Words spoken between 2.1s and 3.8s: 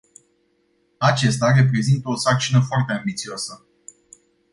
sarcină foarte ambițioasă.